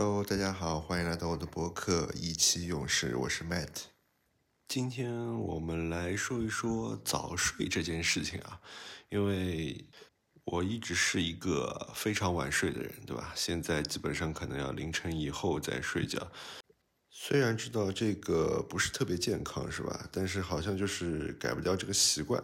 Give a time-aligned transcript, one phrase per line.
[0.00, 3.86] Hello，大家好，欢迎来到我的博客《一期用事》，我是 Matt。
[4.68, 8.60] 今天我们来说一说早睡这件事情啊，
[9.08, 9.88] 因为
[10.44, 13.32] 我一直是一个非常晚睡的人，对吧？
[13.34, 16.30] 现在基本上可能要凌晨以后再睡觉。
[17.10, 20.08] 虽然知道这个不是特别健康，是吧？
[20.12, 22.40] 但是好像就是改不掉这个习惯，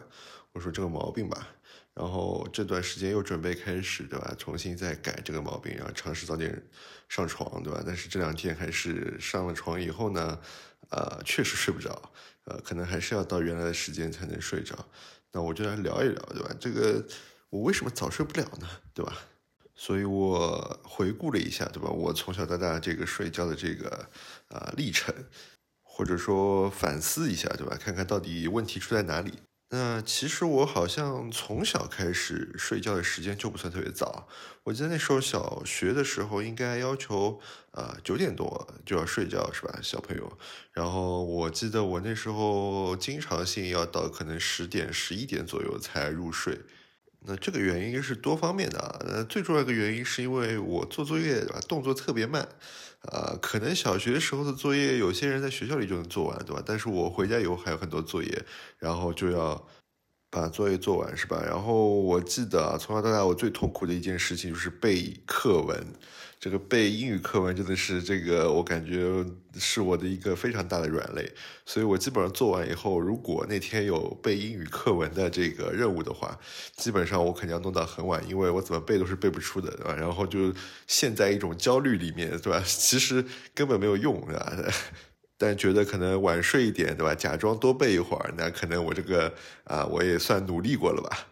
[0.50, 1.46] 我说这个毛病吧。
[1.94, 4.34] 然后这段时间又准备开始，对吧？
[4.36, 6.60] 重新再改这个毛病，然后尝试早点
[7.08, 7.82] 上床，对吧？
[7.86, 10.38] 但是这两天还是上了床以后呢，
[10.90, 12.10] 呃，确实睡不着，
[12.46, 14.76] 呃，可能还是要到原来的时间才能睡着。
[15.30, 16.50] 那我就来聊一聊，对吧？
[16.58, 17.04] 这个
[17.48, 18.68] 我为什么早睡不了呢？
[18.92, 19.16] 对吧？
[19.76, 21.88] 所以我回顾了一下，对吧？
[21.88, 24.08] 我从小到大这个睡觉的这个
[24.48, 25.14] 啊历程，
[25.82, 27.76] 或者说反思一下，对吧？
[27.76, 29.32] 看看到底问题出在哪里。
[29.76, 34.28] 那其实我好像从小开始睡觉的时间就不算特别早。
[34.62, 37.40] 我记得那时候小学的时候，应该要求
[37.72, 40.38] 啊九点多就要睡觉，是吧，小朋友？
[40.70, 46.60] 然后我记得我那时候经常性要到可能十点、十一点左右才入睡。
[47.26, 48.98] 那这个原因是多方面的啊。
[49.06, 51.60] 那最重要的原因是因为我做作业，对吧？
[51.68, 52.46] 动作特别慢。
[53.12, 56.62] 啊，可能小学时候的作业，有些人在学校里就能做完，对吧？
[56.64, 58.44] 但是我回家以后还有很多作业，
[58.78, 59.68] 然后就要
[60.34, 61.40] 把作业做完，是吧？
[61.46, 65.86] 然后我记得从小到大，我最痛苦的一件事情就是背课文。
[66.40, 69.24] 这个背英语课文真的是这个，我感觉
[69.56, 71.32] 是我的一个非常大的软肋。
[71.64, 76.38] 所以我基本上做完以后，如果那天有背英语课文的这个任务的话，
[76.76, 79.94] 基本上我肯定要弄到很晚，因为我怎么背都是背不出的，对吧？
[79.94, 80.52] 然后就
[80.86, 82.62] 陷在一种焦虑里面，对吧？
[82.66, 83.24] 其实
[83.54, 84.52] 根本没有用，对吧？
[85.36, 87.14] 但觉得可能晚睡一点，对吧？
[87.14, 91.26] 假装多背一会儿，那可能我这个啊，我也算努力过了吧。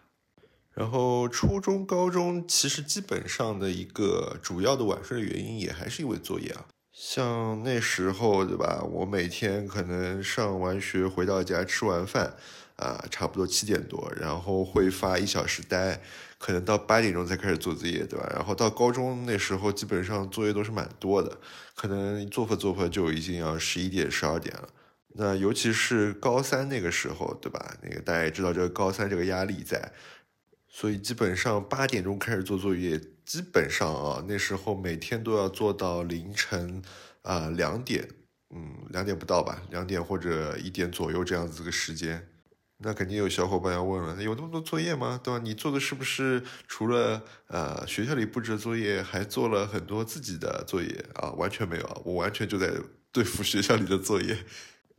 [0.73, 6.65] 然后初中、高中其实基本上的一个主要的晚睡的原因也还是因为作业啊。
[6.91, 12.35] 像那时候对吧，我每天可能上完学回到家吃完饭，
[12.75, 16.01] 啊，差不多七点多，然后会发一小时呆，
[16.43, 18.29] 可能到八点钟才开始做作业，对吧？
[18.35, 21.37] 然后到高中那时候基本上作业都是蛮多的，
[21.73, 24.67] 可能做会做会就已经要十一点、十二点了。
[25.15, 27.77] 那尤其是高三那个时候，对吧？
[27.81, 29.93] 那个大家也知道这个高三这个压力在。
[30.67, 36.81] 所以基本上八点钟开始做作业，基本上啊那时候每天都要做到凌晨
[37.21, 38.05] 啊两点，
[38.53, 42.27] 嗯两点不到吧，两点或者一点左右这样子个时间。
[42.79, 45.19] 那肯定有小伙伴要问了，有那么多作业吗？
[45.23, 45.39] 对吧？
[45.41, 51.31] 你做的是不是除了呃学校里布置的作业，还做了很多自己的作业啊？
[51.31, 52.69] 完全没有啊，我完全就在
[53.11, 54.37] 对付学校里的作业。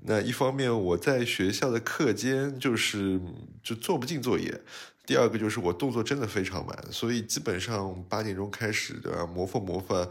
[0.06, 3.20] 那一方面我在学校的课间就是
[3.62, 4.60] 就做不进作业。
[5.06, 9.26] 第二个就是我动作真的非常慢，所以基本上八点钟开始对吧？
[9.26, 10.08] 磨缝磨缝，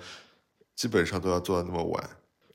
[0.76, 2.10] 基本上都要做到那么晚。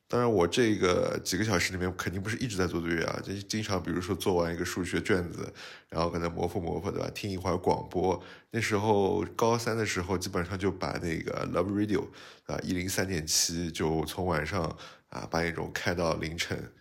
[0.08, 5.52] 当然，我这个几个小时里面肯定不是一直在做作业啊，就经常比如说做完一个数学卷子，
[5.90, 7.10] 然后可能磨缝磨缝对吧？
[7.14, 8.20] 听一会儿广播。
[8.50, 12.06] 那时候高三的时候，基本上就把那个 Love Radio
[12.46, 14.64] 啊一零三点七就从晚上
[15.10, 16.72] 啊八点钟开到凌晨。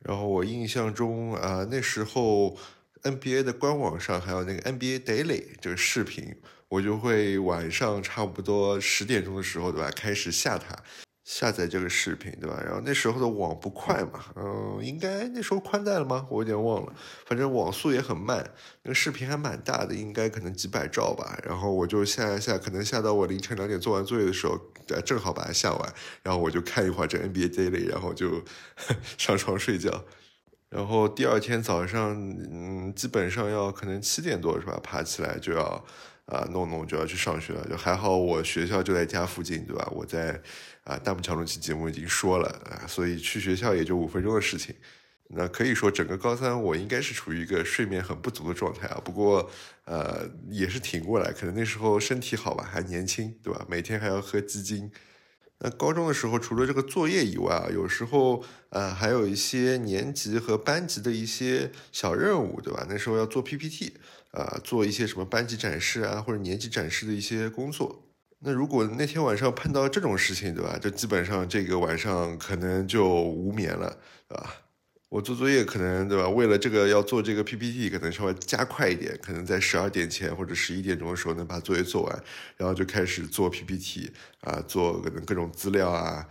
[0.00, 2.58] 然后我印象中啊那时候。
[3.04, 6.36] NBA 的官网上还有那个 NBA Daily 这个视频，
[6.68, 9.90] 我就会晚上差不多十点钟的时候，对吧？
[9.90, 10.72] 开始下它，
[11.34, 12.62] 下载这个视频，对吧？
[12.62, 16.26] 然后那时候的网不快嘛，嗯，应该那时候宽带了吗？
[16.28, 16.92] 我有点忘了，
[17.24, 18.44] 反正网速也很慢，
[18.82, 21.38] 那个视频还蛮大的，应该可能几百兆吧。
[21.42, 24.60] 然后我就下下，可能下到我凌晨两点做完作业的时候，
[25.06, 28.42] 正好把它下完，然后我就看一会儿这 NBA Daily，然后就
[29.16, 30.04] 上床睡觉。
[30.68, 34.78] 然后第二天早上，嗯，基本上要可能七点多是吧？
[34.82, 35.82] 爬起来就要
[36.26, 37.66] 啊弄弄就要去上学了。
[37.68, 39.88] 就还好我学校就在家附近，对吧？
[39.92, 40.40] 我在
[40.84, 44.74] 啊大木桥那期节目已经说了啊，所以去学校也就五分钟的事情。
[45.34, 49.00] 那可以说整个高三我应该是处于一个睡眠很不足的状态啊。
[49.02, 49.50] 不过
[49.86, 53.64] 呃也是挺过来，可能那时候身体好吧，还年轻，对吧？
[53.68, 54.90] 每天还要喝鸡精。
[55.64, 62.84] 那高中的时候，除了这个作业以外啊，有时候呃还有一些年级和班级的一些小任务，对吧？
[62.88, 63.94] 那时候要做 PPT，
[64.32, 68.04] 啊，做一些什么班级展示啊，或者年级展示的一些工作。
[68.40, 70.76] 那如果那天晚上碰到这种事情，对吧？
[70.78, 73.96] 就基本上这个晚上可能就无眠了，
[74.28, 74.56] 对吧？
[75.08, 76.28] 我做作业可能对吧？
[76.28, 82.24] 为了这个要做这个 PPT，可能稍微加快一点，可能在十二点前或者十一点钟的时候能把作业做完，
[82.56, 86.26] 然后就开始做 PPT 啊，做可能各种资料啊。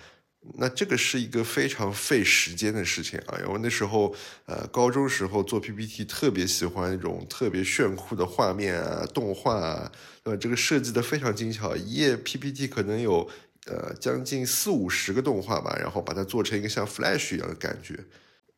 [0.55, 4.13] 那这个是一个非常费时间的事情啊，因为那时候
[4.47, 9.91] 呃高中时候做 PPT 特别喜欢那种特别炫酷的画面啊、动画啊，
[10.23, 13.29] 呃，这个设计的非常精巧，一页 PPT 可能有
[13.67, 17.99] 呃将近四五十个动画吧，然后把它做成一个像 Flash 一样的感觉。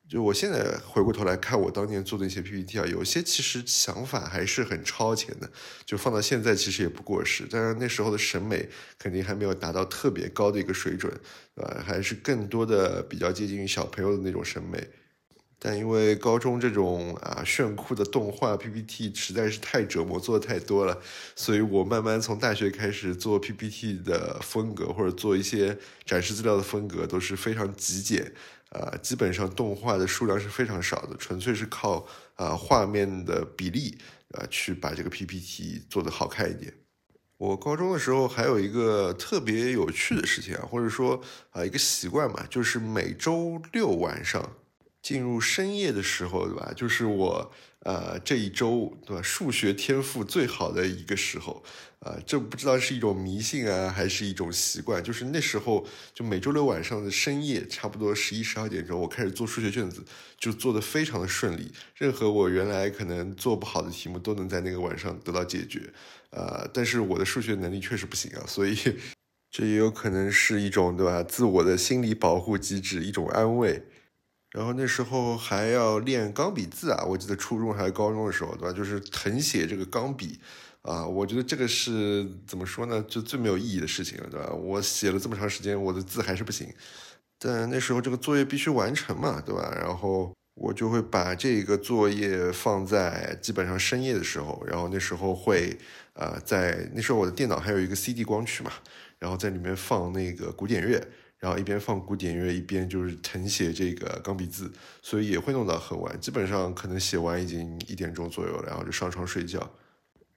[0.09, 5.49] 就我现在回过头来看我当年做的一些 PPT 啊，有些其实想法还是很超前的，
[5.85, 7.47] 就放到现在其实也不过时。
[7.49, 8.69] 但是那时候的审美
[8.99, 11.11] 肯定还没有达到特别高的一个水准，
[11.55, 14.87] 呃，还是更多的比较接近于小朋友的那种审美。
[15.57, 20.99] 但因为高中这种啊炫酷的动画 PPT 实在是太折磨，做的太多了，
[21.37, 28.33] 所以我慢慢从大学开始做 PPT 的风格或者做一些展示资料的风格都是非常极简。
[28.73, 32.05] 啊，基本上动画的数量是非常少的，纯粹是靠
[32.35, 33.97] 啊画面的比例
[34.31, 36.73] 啊去把这个 PPT 做得好看一点。
[37.37, 41.21] 我高中的时候还有一个特别有趣的事情啊，或者说
[41.51, 44.41] 啊一个习惯嘛，就是每周六晚上
[45.03, 46.73] 进入深夜的时候，对吧？
[46.75, 47.51] 就是我。
[47.85, 49.21] 呃，这一周对吧？
[49.21, 51.61] 数学天赋最好的一个时候，
[51.99, 55.03] 啊，这不知道是一种迷信啊，还是一种习惯。
[55.03, 60.01] 就是那时候，就每周六晚上的深夜，差不多十一十二点钟，我开始做数学卷子，
[60.37, 61.73] 就做的非常的顺利。
[61.97, 65.81] 任何我原来可能做不好的题目，都能在那个晚上得到解决。
[66.29, 68.77] 呃，但是我的数学能力确实不行啊，所以
[69.51, 71.21] 这也有可能是一种对吧？
[71.21, 73.83] 自我的心理保护机制，一种安慰。
[74.53, 78.71] 然后那时候还要练钢笔字啊，我记得初中还是高中的时候，对吧？
[78.71, 80.39] 就是誊写这个钢笔，
[80.83, 83.03] 啊，我觉得这个是怎么说呢？
[83.07, 84.51] 就最没有意义的事情了，对吧？
[84.53, 86.71] 我写了这么长时间，我的字还是不行。
[87.39, 89.75] 但那时候这个作业必须完成嘛，对吧？
[89.75, 95.75] 然后我就会把这个作业放在基本上深夜的时候，然后那时候会，
[96.13, 98.71] 呃，在那时候我的电脑还有一个 CD 光驱嘛，
[99.17, 101.03] 然后在里面放那个古典乐。
[101.43, 109.69] 然后一边放古典乐，一边就是誊写这个钢笔字，所以也会弄到很晚，基本上可能写完已经一点钟左右了，然后就上床睡觉。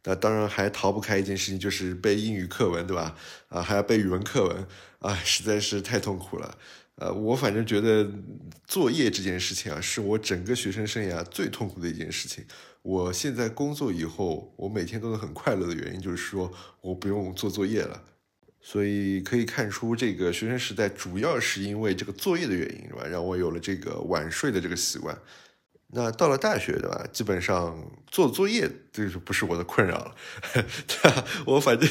[0.03, 3.15] 那当然还逃不开一件事情，就是背英语课文，对吧？
[3.47, 4.67] 啊，还要背语文课文，
[4.99, 6.59] 啊，实在是太痛苦了。
[6.97, 8.11] 呃，我反正觉得
[8.67, 12.45] 作业这件事情啊，是我整个学生生涯最痛苦的一件事情。
[12.83, 18.03] 我现在工作以后，我每天都是很快乐的原因，就是说我不用做作业了。
[18.69, 23.07] 所以可以看出，这个学生时代主要是因为这个作业的原因，是吧？
[23.07, 25.17] 让我有了这个晚睡的这个习惯。
[25.93, 27.07] 那到了大学，对吧？
[27.13, 30.17] 基本上做作业这是不是我的困扰了，
[30.53, 31.25] 对吧？
[31.47, 31.89] 我反正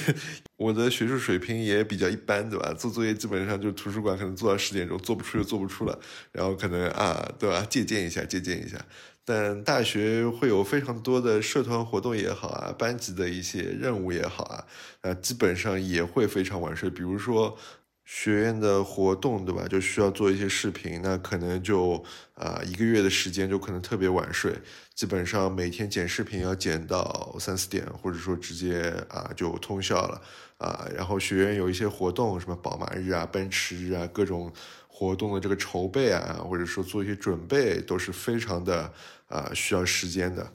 [0.57, 2.73] 我的学术水平也比较一般，对吧？
[2.73, 5.97] 做作业基本上就图书馆可能做到十点钟，做不出就做不出了，
[6.33, 7.65] 然后可能啊，对吧？
[7.69, 8.77] 借鉴一下，借鉴一下。
[9.25, 14.65] 但大学会有非常多的社团活动也好啊，班级的一些任务也好啊，
[15.01, 16.89] 呃，基本上也会非常晚睡。
[16.91, 17.57] 比如说
[18.05, 19.67] 学院的活动，对吧？
[19.67, 22.03] 就需要做一些视频，那可能就
[22.35, 24.53] 啊一个月的时间就可能特别晚睡，
[24.93, 30.21] 基本上每天剪视频要剪到三四点，或者说直接啊就通宵了
[30.59, 30.87] 啊。
[30.95, 34.53] 然后学院有一些活动，什么宝马日啊、奔驰日啊，各种。
[34.97, 38.89] 活动的这个筹备啊，或者说做一些准备，都是非常的
[39.27, 40.49] 啊需要时间的，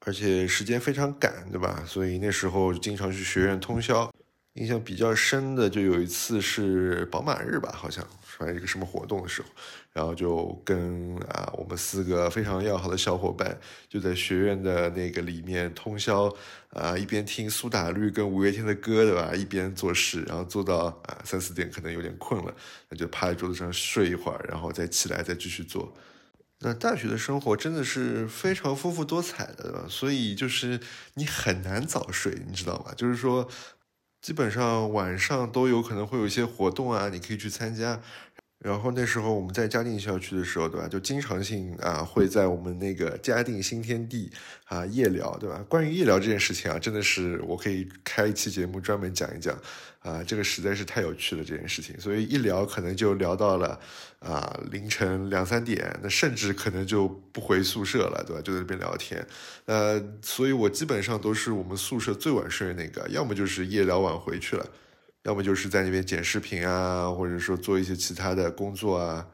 [0.00, 1.84] 而且时间非常赶，对吧？
[1.86, 4.12] 所以那时候经常去学院通宵。
[4.56, 9.48] 印象比较深的就有一次是宝马日吧，好像反正一个什么活动的时候，
[9.92, 13.58] 然后就跟啊我们四个非常要好的小伙伴
[13.88, 16.34] 就在学院的那个里面通宵
[16.70, 19.34] 啊，一边听苏打绿跟五月天的歌，对吧？
[19.34, 22.54] 一边做事，然后做到啊三四点可能有点困了，
[22.88, 25.92] 那就趴在桌子上睡一会儿，然后再起来再继续做。
[26.60, 30.80] 那大学的生活真的是非常丰富多彩的，所以就是
[31.12, 32.94] 你很难早睡，你知道吗？
[32.96, 33.46] 就是说。
[34.26, 38.00] 基本上晚上都有可能会有一些活动啊，你可以去参加。
[38.58, 40.88] 然后那时候我们在嘉定校区的时候，对吧？
[40.88, 44.32] 就经常性啊会在我们那个嘉定新天地
[44.64, 45.64] 啊夜聊，对吧？
[45.68, 49.56] 关于夜聊这件事情啊，真的是我可以开一期节目专门讲一讲
[50.00, 52.00] 啊，这个实在是太有趣了这件事情。
[52.00, 53.78] 所以一聊可能就聊到了
[54.20, 58.42] 啊凌晨两三点，那甚至可能就不回宿舍了，对吧？
[58.42, 59.24] 就在那边聊天。
[59.66, 64.66] 呃，所以我基本上都是我们宿舍最晚睡的那个，要么就是夜聊晚回去了。
[65.26, 69.26] 要么就是在那边剪视频啊，或者说做一些其他的工作啊，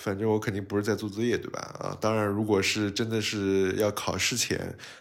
[0.00, 1.60] 反正我肯定不是在做作业，对吧？
[1.78, 4.58] 啊，当然，如果是真的是要考试前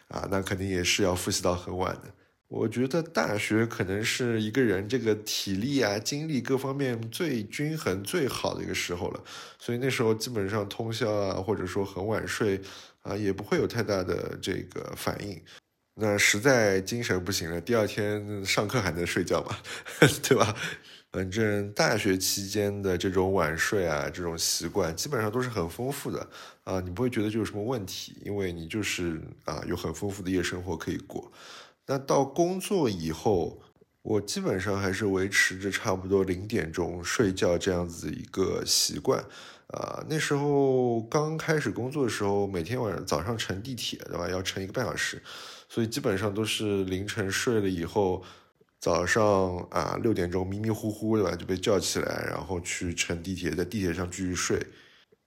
[0.10, 2.13] 啊，那肯定也是要复习到很晚的。
[2.50, 9.24] 我觉得大学可能是一个人这个体力啊、精力各方面最均衡、最好的一个时候了，
[9.58, 12.60] 所以那时候基本上通宵啊，或者说很晚睡
[13.04, 15.42] 啊，也不会有太大的这个反应。
[15.98, 19.58] 那实在精神不行了，第二天上课还能睡觉吗？
[20.22, 20.54] 对吧？
[21.12, 26.28] 反正大学期间的这种晚睡啊，这种习惯基本上都是很丰富的
[26.66, 31.32] 啊，你不会觉得就有什么问题，因为你就是啊有很丰富的夜生活可以过。
[31.86, 33.62] 那到工作以后，
[34.02, 39.24] 我基本上还是维持着差不多零点钟睡觉这样子一个习惯。
[39.68, 44.30] 啊，那时候刚开始工作的时候，每天晚上早上乘地铁，对吧？
[44.30, 45.22] 要乘一个半小时，
[45.75, 48.24] 所以基本上都是凌晨睡了以后，
[48.79, 51.36] 早上啊六点钟迷迷糊糊，对吧？
[51.36, 54.67] 就被叫起来，然后去乘地铁，在地铁上继续睡，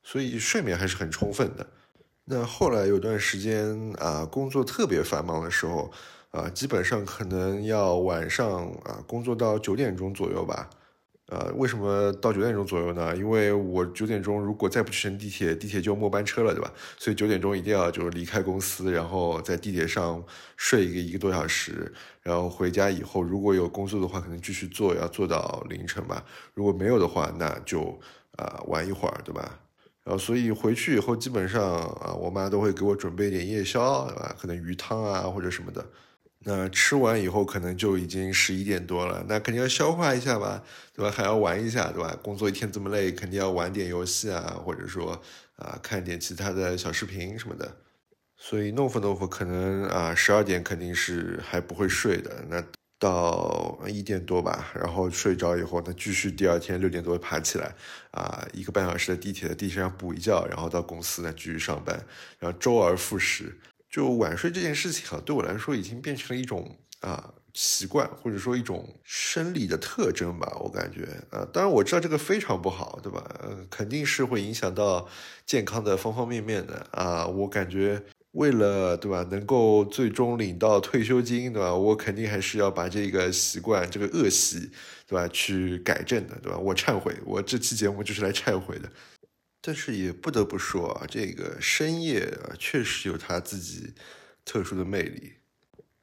[0.02, 1.66] 所以睡眠还是很充分的。
[2.24, 5.92] 那后来有段时间啊，工作特别繁忙的时候，
[6.30, 10.70] 啊，基本上可能要晚上啊工作到九点钟左右吧。
[11.30, 13.14] 呃，为什么到九点钟左右呢？
[13.14, 16.72] 因为我九点钟如果再不去乘地铁，地铁就末班车了，对吧？
[16.96, 20.24] 所以九点钟一定要就是离开公司，然后在地铁上
[20.56, 21.92] 睡一个一个多小时，
[22.22, 26.24] 然后回家以后如果有工作的话，可能继续做，要做到凌晨吧。
[26.54, 28.00] 如果没有的话，那就
[28.36, 29.60] 啊玩一会儿，对吧？
[30.04, 31.62] 然后所以回去以后，基本上
[32.00, 34.34] 啊，我妈都会给我准备点夜宵，对吧？
[34.40, 35.84] 可能鱼汤啊或者什么的。
[36.44, 40.62] 那吃完以后可能就已经十一点多了，那肯定要消化一下吧，
[40.94, 41.10] 对吧？
[41.10, 42.16] 还要玩一下，对吧？
[42.22, 45.20] 工作一天这么累，肯定要玩点游戏啊，或者说
[45.56, 47.76] 啊看点其他的小视频什么的。
[48.36, 52.64] 所以弄 o 弄 e 可能啊十二点肯定是还不会睡的，那
[53.00, 57.74] 到一点多吧，然后睡着以后，那继续第二天六点多爬起来，
[58.12, 62.00] 啊一个半小时的地铁在地铁上补一觉，然后到公司呢继续上班，
[62.38, 63.58] 然后周而复始。
[63.90, 70.56] 就晚睡这件事情啊，对我来说已经变成了一种啊习惯，或者说一种生理的特征吧。
[70.60, 73.24] 我感觉啊，当然我知道这个非常不好，对吧？
[73.40, 75.08] 呃，肯定是会影响到
[75.46, 77.26] 健康的方方面面的啊。
[77.26, 78.00] 我感觉
[78.32, 81.74] 为了对吧，能够最终领到退休金，对吧？
[81.74, 84.70] 我肯定还是要把这个习惯、这个恶习，
[85.06, 86.58] 对吧，去改正的，对吧？
[86.58, 88.88] 我忏悔，我这期节目就是来忏悔的。
[89.68, 93.92] 但是也不得不说啊，这个深夜啊，确实有它自己
[94.42, 95.34] 特殊的魅力。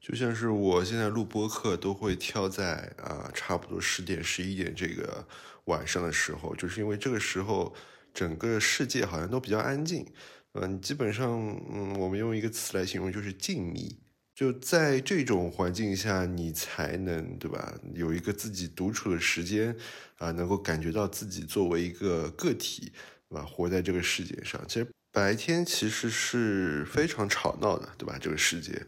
[0.00, 5.26] 就像是我现在录播课，都会挑在啊差不多十点、十一点这个
[5.64, 7.74] 晚上的时候，就是因为这个时候
[8.14, 10.06] 整个世界好像都比较安静。
[10.52, 11.28] 嗯，基本上，
[11.68, 13.96] 嗯，我们用一个词来形容，就是静谧。
[14.32, 19.74] 就在这种环境下，你才能对吧，有一个自己独处的时间
[20.18, 22.92] 啊，能够感觉到自己作为一个个体。
[23.28, 23.44] 对吧？
[23.44, 28.16] 活在这个世界上，其实白天其实是非常吵闹的，对吧？
[28.20, 28.80] 这个世界，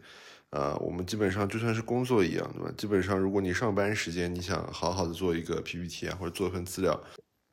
[0.51, 2.73] 啊，我们基本上就算是工作一样，对吧？
[2.77, 7.03] 基本上，如果你上班时间你想好好的做一个 PPT 啊，或者做一份资料，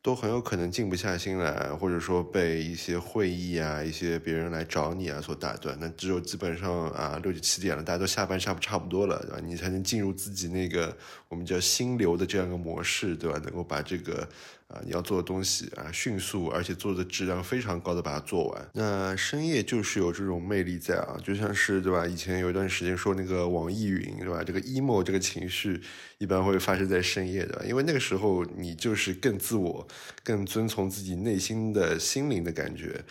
[0.03, 5.75] 都很有可能静不下心来，或者说被一些会议啊、一些别人来找你啊所打断。
[5.81, 9.39] 那只有基本上啊六七点了，大家都下班差不差不多了，对吧？
[9.43, 10.95] 你才能进入自己那个
[11.29, 13.39] 我们叫心流的这样一个模式，对吧？
[13.43, 14.27] 能够把这个。
[14.67, 18.69] 啊，你要做的东西啊，迅速而且做的质量非常高的把它做完。
[18.73, 22.07] 那深夜就是有这种魅力在啊，就像是对吧？
[22.07, 24.43] 以前有一段时间说那个网易云对吧？
[24.43, 25.79] 这个 emo 这个情绪
[26.17, 29.87] 一般会发生在深夜的，因为那个时候你就是更自我、
[30.23, 33.05] 更遵从自己内心的心灵的感觉，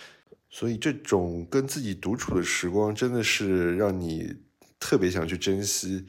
[0.51, 4.35] 所以这种跟自己独处的时光真的是让你
[4.81, 6.05] 特别想去珍惜。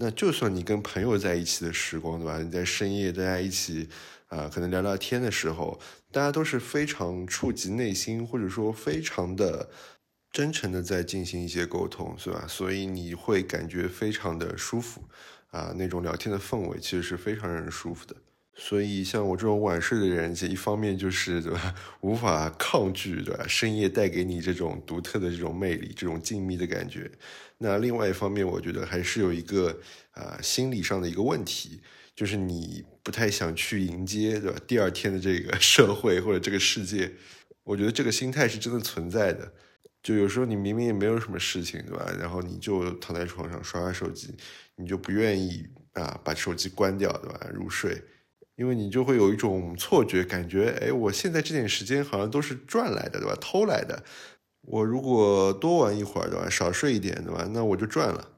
[0.00, 2.42] 那就算你跟朋友在一起的时光对吧？
[2.42, 3.88] 你在深夜大家一起。
[4.28, 5.78] 啊，可能聊聊天的时候，
[6.12, 9.68] 大家都是非常触及内心，或者说非常的
[10.30, 12.44] 真诚的在进行一些沟通，是吧？
[12.46, 15.02] 所以你会感觉非常的舒服，
[15.50, 18.14] 啊，那种聊天的氛围其实是非常让人舒服的。
[18.60, 23.46] 所以像我这种晚睡的人，这一方面就是对吧，无法抗拒对吧？
[23.48, 27.10] 深夜带给你这种独特的这种魅力，这种静谧的感觉。
[27.56, 29.78] 那另外一方面，我觉得还是有一个
[30.10, 31.80] 啊心理上的一个问题。
[32.18, 34.58] 就是你不太想去迎接，对吧？
[34.66, 37.08] 第二天的这个 社会或者这个世界，
[37.62, 39.52] 我觉得这个心态是真的存在的。
[40.02, 42.12] 就有时候你明明也没有什么事情，对吧？
[42.18, 44.34] 然后你就躺在床上刷刷手机，
[44.74, 47.48] 你就不愿意啊把手机关掉，对吧？
[47.54, 48.02] 入睡，
[48.56, 53.36] 因为你就会有一种错觉，感觉哎，我现在这点时间好像都是赚来的，对吧？
[53.40, 54.02] 偷来的。
[54.62, 56.50] 我如果多玩一会儿，对吧？
[56.50, 57.48] 少睡一点，对吧？
[57.52, 58.37] 那我就赚了。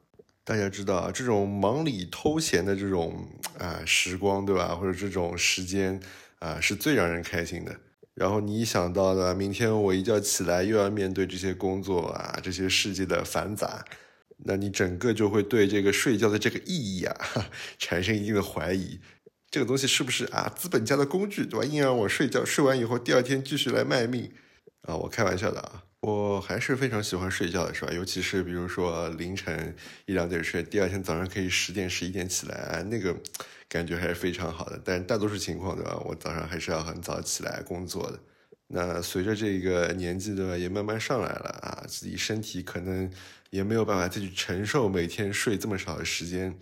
[0.51, 3.25] 大家知道啊，这种忙里偷闲的这种
[3.57, 4.75] 啊时光，对吧？
[4.75, 6.01] 或者这种时间
[6.41, 7.73] 啊，是最让人开心的。
[8.15, 13.85] 然后你一想到的，明天我一觉起来又要面对这些工作啊，这些世界的繁杂，
[14.39, 17.17] 那你整个就会对这个睡觉的这个意义啊
[17.79, 18.99] 产生一定的怀疑。
[19.53, 21.65] 这个东西是不是啊资本家的工具，对吧？
[21.65, 24.33] 硬让我睡觉，睡完以后第二天继续来卖命
[24.83, 24.97] 啊？
[24.97, 25.85] 我开玩笑的啊。
[26.01, 27.93] 我还是非常喜欢睡觉的，是吧？
[27.93, 29.75] 尤其是比如说凌晨
[30.07, 33.15] 一两点睡，第二天早上可以十点十一点起来，那个
[33.69, 34.81] 感觉还是非常好的。
[34.83, 35.99] 但大多数情况，对吧？
[36.07, 38.19] 我早上还是要很早起来工作的。
[38.69, 40.57] 那随着这个年纪，对吧？
[40.57, 43.11] 也慢慢上来了啊，自己身体可能
[43.51, 46.57] 也没有办法再去承受每天睡这么少的时间。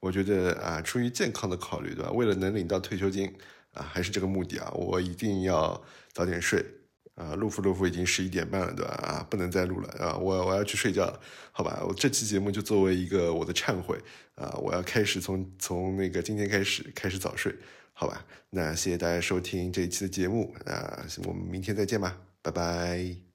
[0.00, 2.10] 我觉得啊，出于健康的考虑，对吧？
[2.10, 3.32] 为了能领到退休金
[3.72, 5.80] 啊，还是这个目的啊，我一定要
[6.12, 6.64] 早点睡
[7.20, 7.34] 啊。
[7.34, 8.92] 录服录服已经十一点半了，对吧？
[9.02, 11.20] 啊，不能再录了啊，我我要去睡觉了，
[11.52, 11.82] 好吧？
[11.86, 13.98] 我这期节目就作为一个我的忏悔
[14.34, 17.54] 啊，我要开始从从那个今天开始开始早睡，
[17.92, 18.24] 好吧？
[18.50, 23.29] 那谢谢大家收听这一期的节目啊，我们明天再见吧，拜拜。